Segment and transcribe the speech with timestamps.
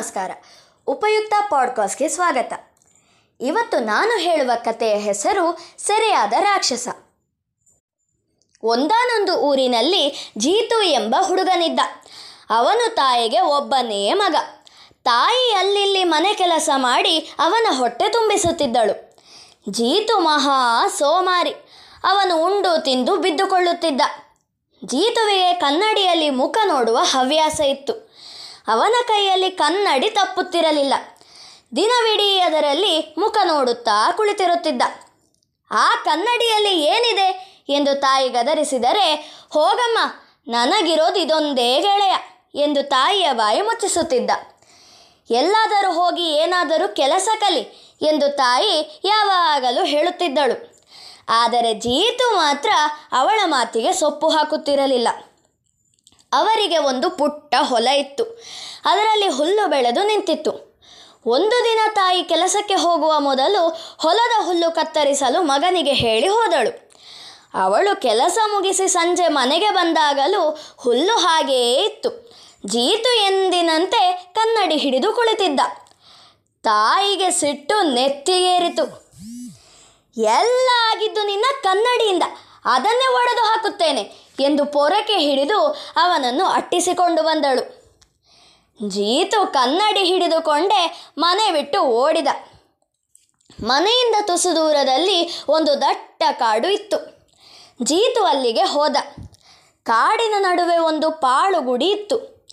[0.00, 0.30] ನಮಸ್ಕಾರ.
[0.86, 2.52] ಉಪಯುಕ್ತ ಪಾಡ್ಕಾಸ್ಟ್ಗೆ ಸ್ವಾಗತ.
[3.40, 6.88] ಇವತ್ತು ನಾನು ಹೇಳುವ ಕಥೆಯ ಹೆಸರು ಸೆರೆಯಾದ ರಾಕ್ಷಸ.
[8.62, 11.80] ಒಂದಾನೊಂದು ಊರಿನಲ್ಲಿ ಜೀತು ಎಂಬ ಹುಡುಗನಿದ್ದ.
[12.50, 14.36] ಅವನು ತಾಯಿಗೆ ಒಬ್ಬನೇ ಮಗ.
[15.04, 19.16] ತಾಯಿ ಅಲ್ಲಿಲ್ಲಿ ಮನೆ ಕೆಲಸ ಮಾಡಿ ಅವನ ಹೊಟ್ಟೆ ತುಂಬಿಸುತ್ತಿದ್ದಳು.
[19.68, 21.54] ಜೀತು ಮಹಾ ಸೋಮಾರಿ.
[22.04, 24.00] ಅವನು ಉಂಡು ತಿಂದು ಬಿದ್ದುಕೊಳ್ಳುತ್ತಿದ್ದ.
[24.84, 28.09] ಜೀತುವಿಗೆ ಕನ್ನಡಿಯಲ್ಲಿ ಮುಖ ನೋಡುವ ಹವ್ಯಾಸ ಇತ್ತು.
[28.70, 30.94] ಅವನ ಕೈಯಲ್ಲಿ ಕನ್ನಡಿ ತಪ್ಪುತ್ತಿರಲಿಲ್ಲ.
[31.76, 34.82] ದಿನವಿಡೀ ಅದರಲ್ಲಿ ಮುಖ ನೋಡುತ್ತಾ ಕುಳಿತಿರುತ್ತಿದ್ದ.
[35.70, 39.14] ಆ ಕನ್ನಡಿಯಲ್ಲಿ ಏನಿದೆ ಎಂದು ತಾಯಿ ಗದರಿಸಿದರೆ,
[39.50, 39.98] ಹೋಗಮ್ಮ,
[40.48, 42.14] ನನಗಿರೋದು ಇದೊಂದೇ ಗೆಳೆಯ
[42.54, 44.30] ಎಂದು ತಾಯಿಯ ಬಾಯಿ ಮುಚ್ಚಿಸುತ್ತಿದ್ದ.
[45.30, 50.70] ಎಲ್ಲಾದರೂ ಹೋಗಿ ಏನಾದರೂ ಕೆಲಸ ಕಲಿ ಎಂದು ತಾಯಿ ಯಾವಾಗಲೂ ಹೇಳುತ್ತಿದ್ದಳು.
[51.28, 52.70] ಆದರೆ ಜೀತು ಮಾತ್ರ
[53.12, 55.08] ಅವಳ ಮಾತಿಗೆ ಸೊಪ್ಪು ಹಾಕುತ್ತಿರಲಿಲ್ಲ.
[56.32, 58.24] ಅವರಿಗೆ ಒಂದು ಪುಟ್ಟ ಹೊಲ ಇತ್ತು.
[58.84, 60.70] ಅದರಲ್ಲಿ ಹುಲ್ಲು ಬೆಳೆದು ನಿಂತಿತ್ತು.
[61.26, 66.90] ಒಂದು ದಿನ ತಾಯಿ ಕೆಲಸಕ್ಕೆ ಹೋಗುವ ಮೊದಲು ಹೊಲದ ಹುಲ್ಲು ಕತ್ತರಿಸಲು ಮಗನಿಗೆ ಹೇಳಿ ಹೋದಳು.
[67.54, 72.30] ಅವಳು ಕೆಲಸ ಮುಗಿಸಿ ಸಂಜೆ ಮನೆಗೆ ಬಂದಾಗಲೂ ಹುಲ್ಲು ಹಾಗೆಯೇ ಇತ್ತು.
[72.66, 75.60] ಜೀತು ಎಂದಿನಂತೆ ಕನ್ನಡಿ ಹಿಡಿದು ಕುಳಿತಿದ್ದ.
[76.62, 79.10] ತಾಯಿಗೆ ಸಿಟ್ಟು ನೆತ್ತಿಗೇರಿತು.
[80.22, 82.22] ಎಲ್ಲ ಆಗಿದ್ದು ನಿನ್ನ ಕನ್ನಡಿಯಿಂದ.
[82.64, 84.02] ಅದನ್ನೇ ಒಡೆದು ಹಾಕುತ್ತೇನೆ.
[84.40, 87.80] ಎಂದು ಪೊರಕೆ ಹಿಡಿದು ಅವನನ್ನು ಅಟ್ಟಿಸಿಕೊಂಡು ಬಂದಳು.
[88.88, 92.28] ಜೀತು ಕನ್ನಡಿ ಹಿಡಿದುಕೊಂಡೇ ಮನೆ ಬಿಟ್ಟು ಓಡಿದ.
[93.64, 97.28] ಮನೆಯಿಂದ ತುಸು ದೂರದಲ್ಲಿ ಒಂದು ದಟ್ಟ ಕಾಡು ಇತ್ತು.
[97.82, 98.96] ಜೀತು ಅಲ್ಲಿಗೆ ಹೋದ.
[99.82, 102.46] ಕಾಡಿನ ನಡುವೆ ಒಂದು ಪಾಳು ಗುಡಿ ಇತ್ತು.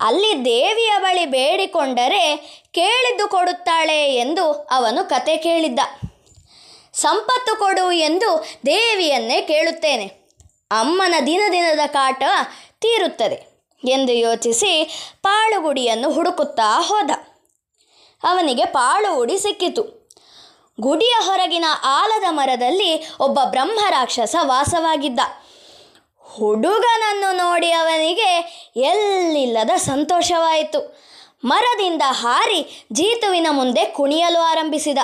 [0.00, 2.36] ಅಲ್ಲಿ ದೇವಿಯ ಬಳಿ ಬೇಡಿಕೊಂಡರೆ
[2.72, 5.80] ಕೇಳಿದ್ದು ಕೊಡುತ್ತಾಳೆ ಎಂದು ಅವನು ಕತೆ ಕೇಳಿದ್ದ.
[6.94, 10.21] ಸಂಪತ್ತು ಕೊಡು ಎಂದು ದೇವಿಯನ್ನೇ ಕೇಳುತ್ತೇನೆ.
[10.80, 12.22] ಅಮ್ಮನ ದಿನ ದಿನದ ಕಾಟ
[12.80, 14.90] ತೀರುತ್ತದೆ ಎಂದು ಯೋಚಿಸಿ
[15.22, 17.10] ಪಾಳುಗುಡಿಯನ್ನು ಹುಡುಕುತ್ತಾ ಹೋದ.
[18.22, 20.10] ಅವನಿಗೆ ಪಾಳುಗುಡಿ ಸಿಕ್ಕಿತು.
[20.80, 25.20] ಗುಡಿಯ ಹೊರಗಿನ ಆಲದ ಮರದಲ್ಲಿ ಒಬ್ಬ ಬ್ರಹ್ಮರಾಕ್ಷಸ ವಾಸವಾಗಿದ್ದ.
[26.18, 28.30] ಹುಡುಗನನ್ನು ನೋಡಿ ಅವನಿಗೆ
[28.76, 31.02] ಎಲ್ಲಿಲ್ಲದ ಸಂತೋಷವಾಯಿತು.
[31.44, 34.98] ಮರದಿಂದ ಹಾರಿ ಜೀತುವಿನ ಮುಂದೆ ಕುಣಿಯಲು ಆರಂಭಿಸಿದ.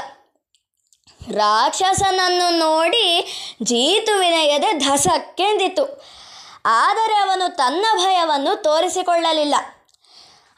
[1.31, 3.27] ರಾಕ್ಷಸನನ್ನು ನೋಡಿ
[3.63, 6.19] ಜೀತುವಿನ ಎದೆ ಧಸಕ್ಕೆಂದಿತು
[6.67, 9.55] ಆದರೆ ಅವನು ತನ್ನ ಭಯವನ್ನು ತೋರಿಸಿಕೊಳ್ಳಲಿಲ್ಲ.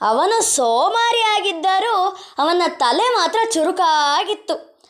[0.00, 4.80] ಅವನು ಸೋಮಾರಿಯಾಗಿದ್ದರೂ ಅವನ ತಲೆ ಮಾತ್ರ ಚುರುಕಾಗಿತ್ತು.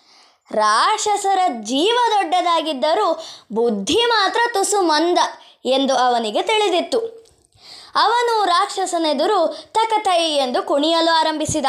[0.50, 5.19] ರಾಕ್ಷಸರ ಜೀವ ದೊಡ್ಡದಾಗಿದ್ದರೂ ಬುದ್ಧಿ ಮಾತ್ರ ತುಸು ಮಂದ
[5.64, 6.98] ಎಂದು ಅವನಿಗೆ ತಿಳಿದಿತ್ತು.
[7.94, 11.66] ಅವನು ರಾಕ್ಷಸನೆದುರು ತಕತೈ ಎಂದು ಕುಣಿಯಲು ಆರಂಭಿಸಿದ.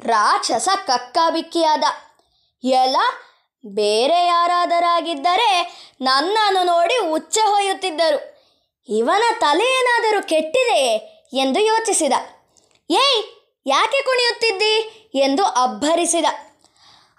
[0.00, 1.84] ರಾಕ್ಷಸ ಕಕ್ಕಾಬಿಕ್ಕಿಯಾದ.
[2.64, 2.96] ಎಲ
[3.66, 8.40] ಬೇರೆ ಯಾರಾದರಾಗಿದ್ದರೆ ನನ್ನನ್ನು ನೋಡಿ ಹುಚ್ಚ ಹೊಯ್ಯುತ್ತಿದ್ದರು.
[8.88, 12.12] ಇವನ ತಲೆ ಏನಾದರೂ ಕೆಟ್ಟಿದೆಯೇ ಎಂದು ಯೋಚಿಸಿದ.
[12.90, 13.24] ಏಯ್,
[13.66, 16.24] ಯಾಕೆ ಕುಣಿಯುತ್ತಿದ್ದಿ ಎಂದು ಅಬ್ಬರಿಸಿದ.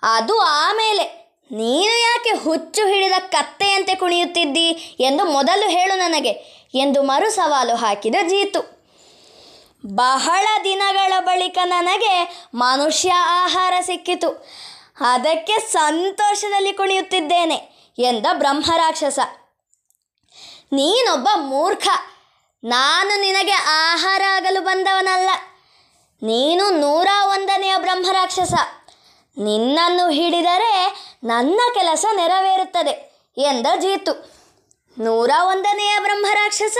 [0.03, 1.03] ಅದು ಆಮೇಲೆ,
[1.51, 6.29] ನೀನು ಯಾಕೆ ಹುಚ್ಚು ಹಿಡಿದ ಕತ್ತೆಯಂತೆ ಕುಣಿಯುತ್ತಿದ್ದಿ ಎಂದು ಮೊದಲು ಹೇಳು ನನಗೆ
[6.73, 8.81] ಎಂದು ಮರು ಸವಾಲು ಹಾಕಿದ ಜೀತು.
[9.85, 14.45] ಬಹಳ ದಿನಗಳ ಬಳಿಕ ನನಗೆ ಮನುಷ್ಯ ಆಹಾರ ಸಿಕ್ಕಿತು.
[15.01, 17.55] ಅದಕ್ಕೆ ಸಂತೋಷದಲ್ಲಿ ಕುಣಿಯುತ್ತಿದ್ದೇನೆ
[17.97, 19.19] ಎಂದ ಬ್ರಹ್ಮರಾಕ್ಷಸ.
[20.71, 21.87] ನೀನೊಬ್ಬ ಮೂರ್ಖ.
[22.63, 25.29] ನಾನು ನಿನಗೆ ಆಹಾರ ಆಗಲು ಬಂದವನಲ್ಲ.
[26.23, 28.53] ನೀನು ನೂರ ಒಂದನೆಯ ಬ್ರಹ್ಮರಾಕ್ಷಸ.
[29.37, 34.41] ನಿನ್ನನ್ನು ಹಿಡಿದರೆ ನನ್ನ ಕೆಲಸ ನೆರವೇರುತ್ತದೆ ಎಂದ ಜೀತು.
[34.99, 36.77] ನೂರ ಒಂದನೆಯ ಬ್ರಹ್ಮರಾಕ್ಷಸ,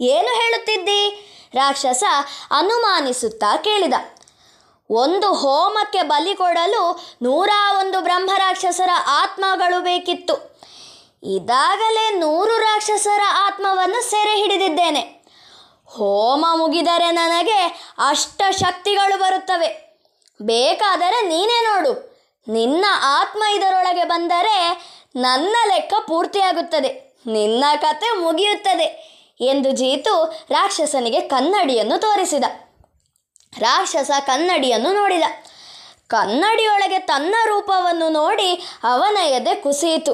[0.00, 1.30] ಏನು ಹೇಳುತ್ತಿದ್ದಿ?
[1.54, 2.04] ರಾಕ್ಷಸ
[2.50, 3.94] ಅನುಮಾನಿಸುತ್ತಾ ಕೇಳಿದ.
[4.94, 10.60] ಒಂದು ಹೋಮಕ್ಕೆ ಬಲಿ ಕೊಡಲು ನೂರ ಒಂದು ಬ್ರಹ್ಮರಾಕ್ಷಸರ ಆತ್ಮಗಳು ಬೇಕಿತ್ತು.
[11.22, 15.00] ಇದಾಗಲೇ ನೂರು ರಾಕ್ಷಸರ ಆತ್ಮವನ್ನು ಸೆರೆ ಹಿಡಿದಿದ್ದೇನೆ.
[15.86, 17.60] ಹೋಮ ಮುಗಿದರೆ ನನಗೆ
[18.08, 20.00] ಅಷ್ಟ ಶಕ್ತಿಗಳು ಬರುತ್ತವೆ.
[20.42, 22.14] ಬೇಕಾದರೆ ನೀನೇ ನೋಡು.
[22.48, 24.80] ನಿನ್ನ ಆತ್ಮ ಇದರೊಳಗೆ ಬಂದರೆ
[25.16, 27.16] ನನ್ನ ಲೆಕ್ಕ ಪೂರ್ತಿಯಾಗುತ್ತದೆ.
[27.26, 32.44] ನಿನ್ನ ಕತೆ ಮುಗಿಯುತ್ತದೆ ಎಂದು ಜೀತು ರಾಕ್ಷಸನಿಗೆ ಕನ್ನಡಿಯನ್ನು ತೋರಿಸಿದ.
[33.58, 35.22] ರಾಕ್ಷಸ ಕನ್ನಡಿಯನ್ನು ನೋಡಿದ.
[36.08, 38.54] ಕನ್ನಡಿಯೊಳಗೆ ತನ್ನ ರೂಪವನ್ನು ನೋಡಿ
[38.84, 40.12] ಅವನ ಎದೆ ಕುಸಿಯಿತು.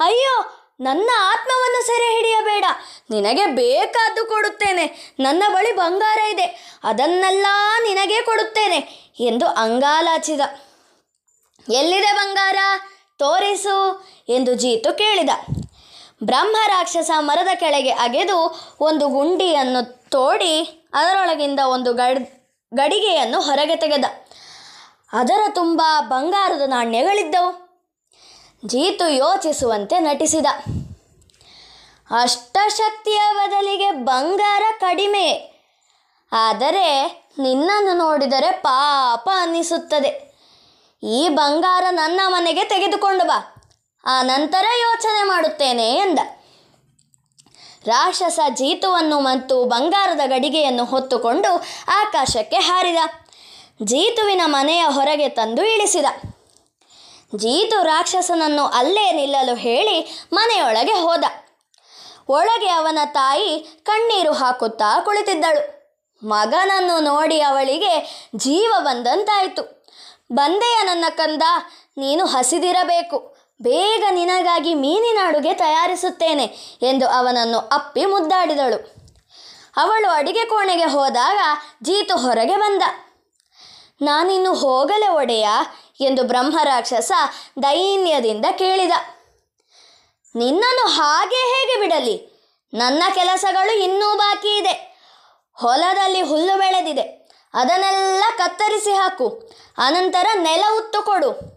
[0.00, 2.64] ಅಯ್ಯೋ, ನನ್ನ ಆತ್ಮವನ್ನು ಸೆರೆ ಹಿಡಿಯಬೇಡ.
[3.10, 5.14] ನಿನಗೆ ಬೇಕಾದ್ದು ಕೊಡುತ್ತೇನೆ.
[5.20, 6.78] ನನ್ನ ಬಳಿ ಬಂಗಾರ ಇದೆ.
[6.84, 7.46] ಅದನ್ನೆಲ್ಲ
[7.82, 10.40] ನಿನಗೆ ಕೊಡುತ್ತೇನೆ ಎಂದು ಅಂಗಾಲಾಚಿದ.
[11.72, 12.56] ಎಲ್ಲಿದೆ ಬಂಗಾರ?
[13.18, 15.30] ತೋರಿಸು ಎಂದು ಜೀತು ಕೇಳಿದ.
[16.22, 22.35] ಬ್ರಹ್ಮ ರಾಕ್ಷಸ ಮರದ ಕೆಳಗೆ ಅಗೆದು ಒಂದು ಗುಂಡಿಯನ್ನು ತೋಡಿ ಅದರೊಳಗಿಂದ ಒಂದು ಗಡ್
[22.74, 24.04] ಗಡಿಗೆಯನ್ನು ಹೊರಗೆ ತೆಗೆದ.
[25.12, 27.66] ಅದರ ತುಂಬ ಬಂಗಾರದ ನಾಣ್ಯಗಳಿದ್ದವು.
[28.66, 30.46] ಜೀತು ಯೋಚಿಸುವಂತೆ ನಟಿಸಿದ.
[32.20, 35.56] ಅಷ್ಟಶಕ್ತಿಯ ಬದಲಿಗೆ ಬಂಗಾರ ಕಡಿಮೆ.
[36.32, 37.06] ಆದರೆ
[37.38, 40.26] ನಿನ್ನನ್ನು ನೋಡಿದರೆ ಪಾಪ ಅನ್ನಿಸುತ್ತದೆ.
[41.02, 43.54] ಈ ಬಂಗಾರ ನನ್ನ ಮನೆಗೆ ತೆಗೆದುಕೊಂಡು ಬಾ.
[44.04, 46.18] ಆ ನಂತರ ಯೋಚನೆ ಮಾಡುತ್ತೇನೆ ಎಂದ.
[47.86, 51.56] ರಾಕ್ಷಸ ಜೀತುವನ್ನು ಮತ್ತು ಬಂಗಾರದ ಗಡಿಗೆಯನ್ನು ಹೊತ್ತುಕೊಂಡು
[51.88, 52.96] ಆಕಾಶಕ್ಕೆ ಹಾರಿದ.
[53.82, 56.04] ಜೀತುವಿನ ಮನೆಯ ಹೊರಗೆ ತಂದು ಇಳಿಸಿದ.
[57.36, 61.24] ಜೀತು ರಾಕ್ಷಸನನ್ನು ಅಲ್ಲೇ ನಿಲ್ಲಲು ಹೇಳಿ ಮನೆಯೊಳಗೆ ಹೋದ.
[62.28, 65.76] ಒಳಗೆ ಅವನ ತಾಯಿ ಕಣ್ಣೀರು ಹಾಕುತ್ತಾ ಕುಳಿತಿದ್ದಳು.
[66.28, 69.86] ಮಗನನ್ನು ನೋಡಿ ಅವಳಿಗೆ ಜೀವ ಬಂದಂತಾಯಿತು.
[70.32, 71.42] ಬಂದೆಯ ನನ್ನ ಕಂದ,
[71.96, 73.35] ನೀನು ಹಸಿದಿರಬೇಕು.
[73.62, 76.44] ಬೇಗ ನಿನಗಾಗಿ ಮೀನಿನ ಅಡುಗೆ ತಯಾರಿಸುತ್ತೇನೆ
[76.82, 78.96] ಎಂದು ಅವನನ್ನು ಅಪ್ಪಿ ಮುದ್ದಾಡಿದಳು.
[79.76, 81.38] ಅವಳು ಅಡಿಗೆ ಕೋಣೆಗೆ ಹೋದಾಗ
[81.82, 82.82] ಜೀತು ಹೊರಗೆ ಬಂದ.
[84.02, 85.48] ನಾನಿನ್ನು ಹೋಗಲೇ ಒಡೆಯ
[86.00, 87.12] ಎಂದು ಬ್ರಹ್ಮರಾಕ್ಷಸ
[87.62, 88.92] ದೈನ್ಯದಿಂದ ಕೇಳಿದ.
[90.36, 92.46] ನಿನ್ನನ್ನು ಹಾಗೆ ಹೇಗೆ ಬಿಡಲಿ?
[92.74, 95.02] ನನ್ನ ಕೆಲಸಗಳು ಇನ್ನೂ ಬಾಕಿ ಇದೆ.
[95.54, 97.02] ಹೊಲದಲ್ಲಿ ಹುಲ್ಲು ಬೆಳೆದಿದೆ.
[97.54, 99.50] ಅದನ್ನೆಲ್ಲ ಕತ್ತರಿಸಿ ಹಾಕು.
[99.78, 101.55] ಅನಂತರ ನೆಲ ಉತ್ತು ಕೊಡು.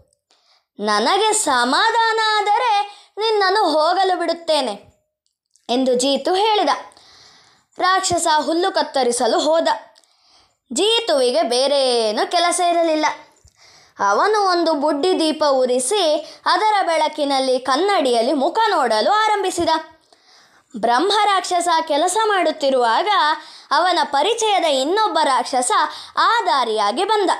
[0.80, 4.72] ನನಗೆ ಸಮಾಧಾನ ಆದರೆ ನಿನ್ನನ್ನು ಹೋಗಲು ಬಿಡುತ್ತೇನೆ
[5.68, 6.68] ಎಂದು ಜೀತು ಹೇಳಿದ.
[7.78, 9.68] ರಾಕ್ಷಸ ಹುಲ್ಲು ಕತ್ತರಿಸಲು ಹೋದ.
[10.72, 13.06] ಜೀತುವಿಗೆ ಬೇರೇನೂ ಕೆಲಸ ಇರಲಿಲ್ಲ.
[14.10, 16.16] ಅವನು ಒಂದು ಬುಡ್ಡಿ ದೀಪ ಉರಿಸಿ
[16.46, 19.68] ಅದರ ಬೆಳಕಿನಲ್ಲಿ ಕನ್ನಡಿಯಲ್ಲಿ ಮುಖ ನೋಡಲು ಆರಂಭಿಸಿದ.
[20.76, 23.08] ಬ್ರಹ್ಮ ರಾಕ್ಷಸ ಕೆಲಸ ಮಾಡುತ್ತಿರುವಾಗ
[23.70, 25.72] ಅವನ ಪರಿಚಯದ ಇನ್ನೊಬ್ಬ ರಾಕ್ಷಸ
[26.16, 26.40] ಆ
[27.04, 27.30] ಬಂದ.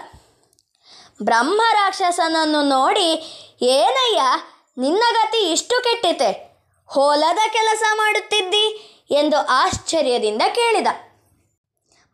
[1.23, 3.13] ಬ್ರಹ್ಮ ರಾಕ್ಷಸನನ್ನು ನೋಡಿ,
[3.63, 4.23] ಏನಯ್ಯ,
[4.79, 6.31] ನಿನ್ನ ಗತಿ ಇಷ್ಟು ಕೆಟ್ಟಿತೆ?
[6.87, 8.87] ಹೊಲದ ಕೆಲಸ ಮಾಡುತ್ತಿದ್ದಿ?
[9.11, 10.87] ಎಂದು ಆಶ್ಚರ್ಯದಿಂದ ಕೇಳಿದ.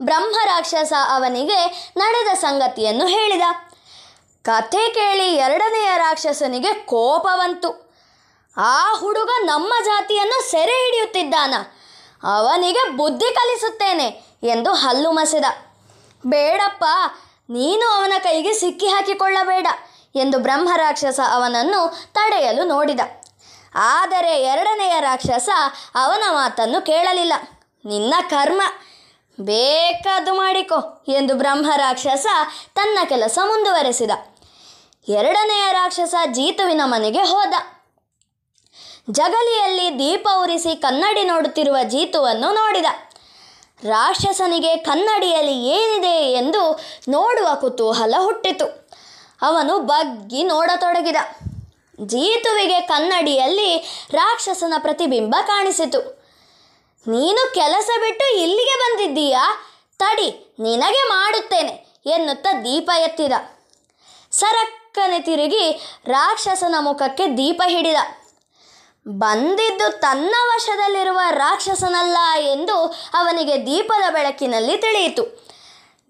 [0.02, 3.42] ಬ್ರಹ್ಮ ರಾಕ್ಷಸ ಅವನಿಗೆ ನಡೆದ ಸಂಗತಿಯನ್ನು ಹೇಳಿದ.
[4.42, 7.94] ಕಥೆ ಕೇಳಿ ಎರಡನೆಯ ರಾಕ್ಷಸನಿಗೆ ಕೋಪವಂತು.
[8.56, 11.54] ಆ ಹುಡುಗ ನಮ್ಮ ಜಾತಿಯನ್ನು ಸೆರೆ ಹಿಡಿಯುತ್ತಿದ್ದಾನ.
[12.24, 15.44] ಅವನಿಗೆ ಬುದ್ಧಿ ಕಲಿಸುತ್ತೇನೆ ಎಂದು ಹಲ್ಲು ಮಸೆದ.
[16.26, 16.84] ಬೇಡಪ್ಪ
[17.50, 19.66] ನೀನು ಅವನ ಕೈಗೆ ಸಿಕ್ಕಿ ಹಾಕಿಕೊಳ್ಳಬೇಡ
[20.14, 23.00] ಎಂದು ಬ್ರಹ್ಮ ರಾಕ್ಷಸ ಅವನನ್ನು ತಡೆಯಲು ನೋಡಿದ.
[23.74, 25.48] ಆದರೆ ಎರಡನೆಯ ರಾಕ್ಷಸ
[25.94, 27.32] ಅವನ ಮಾತನ್ನು ಕೇಳಲಿಲ್ಲ.
[27.84, 28.62] ನಿನ್ನ ಕರ್ಮ
[29.40, 32.26] ಬೇಕಾದ್ದು ಮಾಡಿಕೊ ಎಂದು ಬ್ರಹ್ಮ ರಾಕ್ಷಸ
[32.74, 34.10] ತನ್ನ ಕೆಲಸ ಮುಂದುವರೆಸಿದ.
[35.08, 37.54] ಎರಡನೆಯ ರಾಕ್ಷಸ ಜೀತುವಿನ ಮನೆಗೆ ಹೋದ.
[39.10, 42.86] ಜಗಲಿಯಲ್ಲಿ ದೀಪ ಉರಿಸಿ ಕನ್ನಡಿ ನೋಡುತ್ತಿರುವ ಜೀತುವನ್ನು ನೋಡಿದ.
[43.84, 48.88] ರಾಕ್ಷಸನಿಗೆ ಕನ್ನಡಿಯಲ್ಲಿ ಏನಿದೆ ಎಂದು ನೋಡುವ ಕುತೂಹಲ ಹುಟ್ಟಿತು.
[49.42, 51.16] ಅವನು ಬಗ್ಗಿ ನೋಡತೊಡಗಿದ.
[52.00, 53.76] ಜೀತುವಿಗೆ ಕನ್ನಡಿಯಲ್ಲಿ
[54.12, 56.00] ರಾಕ್ಷಸನ ಪ್ರತಿಬಿಂಬ ಕಾಣಿಸಿತು.
[57.08, 59.56] ನೀನು ಕೆಲಸ ಬಿಟ್ಟು ಇಲ್ಲಿಗೆ ಬಂದಿದ್ದೀಯಾ?
[59.98, 63.32] ತಡಿ, ನಿನಗೆ ಮಾಡುತ್ತೇನೆ ಎನ್ನುತ್ತಾ ದೀಪ ಎತ್ತಿದ.
[64.32, 65.72] ಸರಕ್ಕನೆ ತಿರುಗಿ
[66.06, 67.96] ರಾಕ್ಷಸನ ಮುಖಕ್ಕೆ ದೀಪ ಹಿಡಿದ.
[69.08, 75.46] ಬಂದಿದ್ದು ತನ್ನ ವಶದಲ್ಲಿರುವ ರಾಕ್ಷಸನಲ್ಲ ಎಂದು ಅವನಿಗೆ ದೀಪದ ಬೆಳಕಿನಲ್ಲಿ ತಿಳಿಯಿತು.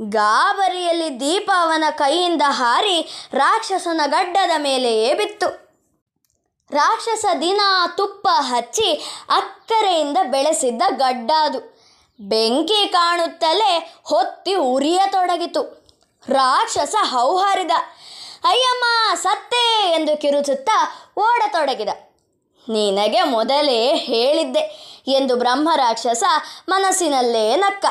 [0.03, 5.67] ಗಾಬರಿಯಲ್ಲಿ ದೀಪ ಅವನ ಕೈಯಿಂದ ಹಾರಿ ರಾಕ್ಷಸನ ಗಡ್ಡದ ಮೇಲೆಯೇ ಬಿತ್ತು.
[6.71, 7.61] ರಾಕ್ಷಸ ದಿನ
[7.97, 8.93] ತುಪ್ಪ ಹಚ್ಚಿ
[9.29, 11.77] ಅಕ್ಕರೆಯಿಂದ ಬೆಳೆಸಿದ್ದ ಗಡ್ಡ ಅದು.
[12.21, 15.87] ಬೆಂಕಿ ಕಾಣುತ್ತಲೇ ಹೊತ್ತಿ ಉರಿಯತೊಡಗಿತು.
[16.29, 17.71] ರಾಕ್ಷಸ ಹೌಹಾರಿದ,
[18.45, 21.89] ಅಯ್ಯಮ್ಮ, ಸತ್ತೇ ಎಂದು ಕಿರುಚುತ್ತಾ ಓಡತೊಡಗಿದ.
[22.69, 26.23] ನಿನಗೆ ಮೊದಲೇ ಹೇಳಿದ್ದೆ ಎಂದು ಬ್ರಹ್ಮ ರಾಕ್ಷಸ
[26.69, 27.85] ಮನಸ್ಸಿನಲ್ಲೇ ನಕ್ಕ.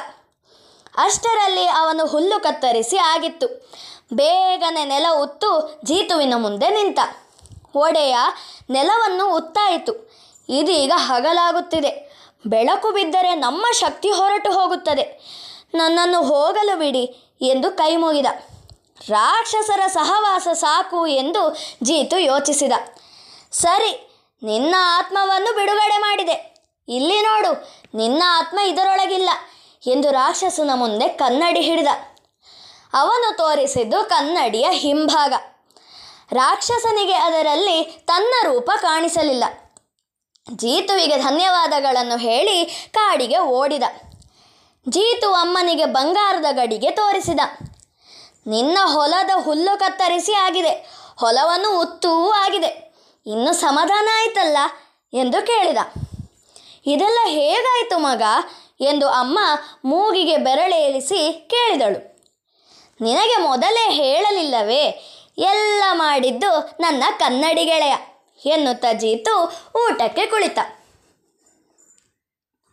[0.98, 3.48] ಅಷ್ಟರಲ್ಲಿ ಅವನು ಹುಲ್ಲು ಕತ್ತರಿಸಿ ಆಗಿತ್ತು.
[4.14, 7.00] ಬೇಗನೆ ನೆಲ ಉತ್ತು ಜೀತುವಿನ ಮುಂದೆ ನಿಂತ.
[7.76, 8.18] ಒಡೆಯ
[8.70, 10.12] ನೆಲವನ್ನು ಉತ್ತಾಯಿತು.
[10.50, 12.16] ಇದೀಗ ಹಗಲಾಗುತ್ತಿದೆ.
[12.48, 15.36] ಬೆಳಕು ಬಿದ್ದರೆ ನಮ್ಮ ಶಕ್ತಿ ಹೊರಟು ಹೋಗುತ್ತದೆ.
[15.76, 18.26] ನನ್ನನ್ನು ಹೋಗಲು ಬಿಡಿ ಎಂದು ಕೈ ಮುಗಿದ
[19.10, 22.72] ರಾಕ್ಷಸರ ಸಹವಾಸ ಸಾಕು ಎಂದು ಜೀತು ಯೋಚಿಸಿದ.
[23.52, 24.15] ಸರಿ
[24.46, 26.56] ನಿನ್ನ ಆತ್ಮವನ್ನು ಬಿಡುಗಡೆ ಮಾಡಿದೆ.
[26.88, 27.52] ಇಲ್ಲಿ ನೋಡು,
[27.94, 29.30] ನಿನ್ನ ಆತ್ಮ ಇದರೊಳಗಿಲ್ಲ
[29.88, 31.88] ಎಂದು ರಾಕ್ಷಸನ ಮುಂದೆ ಕನ್ನಡಿ ಹಿಡಿದ.
[32.94, 35.34] ಅವನು ತೋರಿಸಿದ್ದು ಕನ್ನಡಿಯ ಹಿಂಭಾಗ.
[36.34, 39.44] ರಾಕ್ಷಸನಿಗೆ ಅದರಲ್ಲಿ ತನ್ನ ರೂಪ ಕಾಣಿಸಲಿಲ್ಲ.
[40.54, 43.84] ಜೀತುವಿಗೆ ಧನ್ಯವಾದಗಳನ್ನು ಹೇಳಿ ಕಾಡಿಗೆ ಓಡಿದ.
[44.90, 47.40] ಜೀತು ಅಮ್ಮನಿಗೆ ಬಂಗಾರದ ಗಡಿಗೆ ತೋರಿಸಿದ.
[48.48, 50.90] ನಿನ್ನ ಹೊಲದ ಹುಲ್ಲು ಕತ್ತರಿಸಿ ಆಗಿದೆ.
[51.18, 52.85] ಹೊಲವನ್ನು ಉತ್ತೂ ಆಗಿದೆ.
[53.28, 54.58] ಇನ್ನು ಸಮಾಧಾನ ಆಯ್ತಲ್ಲ
[55.14, 55.78] ಎಂದು ಕೇಳಿದ.
[56.86, 58.22] ಇದೆಲ್ಲ ಹೇಗಾಯಿತು ಮಗ
[58.82, 59.40] ಎಂದು ಅಮ್ಮ
[59.86, 62.16] ಮೂಗಿಗೆ ಬೆರಳೇರಿಸಿ ಕೇಳಿದಳು.
[63.02, 64.84] ನಿನಗೆ ಮೊದಲೇ ಹೇಳಲಿಲ್ಲವೇ?
[65.38, 67.96] ಎಲ್ಲ ಮಾಡಿದ್ದು ನನ್ನ ಕನ್ನಡಿ ಗೆಳೆಯ
[68.46, 69.46] ಎನ್ನುತ್ತಾ ಜೀತು
[69.86, 70.60] ಊಟಕ್ಕೆ ಕುಳಿತ.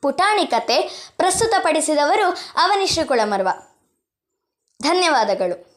[0.02, 0.82] ಪುಟಾಣಿ ಕತೆ
[1.16, 3.48] ಪ್ರಸ್ತುತಪಡಿಸಿದವರು ಅವನಿಶ್ರೀ ಕುಳಮರ್ವ
[4.82, 5.72] ಧನ್ಯವಾದಗಳು.